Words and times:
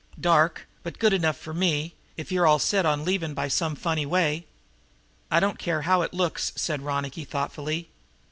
"Dark, 0.19 0.65
but 0.81 0.97
good 0.97 1.13
enough 1.13 1.37
for 1.37 1.53
me, 1.53 1.93
if 2.17 2.31
you're 2.31 2.47
all 2.47 2.57
set 2.57 2.87
on 2.87 3.05
leaving 3.05 3.35
by 3.35 3.47
some 3.47 3.75
funny 3.75 4.03
way." 4.07 4.47
"I 5.29 5.39
don't 5.39 5.59
care 5.59 5.83
how 5.83 6.01
it 6.01 6.11
looks," 6.11 6.51
said 6.55 6.81
Ronicky 6.81 7.23
thoughtfully. 7.23 7.87